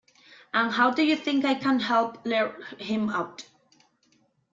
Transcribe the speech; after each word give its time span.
And 0.51 0.71
how 0.71 0.89
do 0.89 1.03
you 1.03 1.15
think 1.15 1.45
I 1.45 1.53
can 1.53 1.79
help 1.81 2.25
lure 2.25 2.57
him 2.79 3.11
out? 3.11 3.45